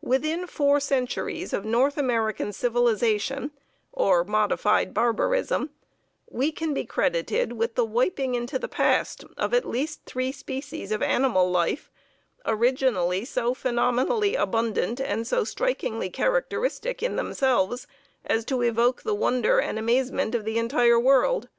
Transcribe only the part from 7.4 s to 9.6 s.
with the wiping into the past of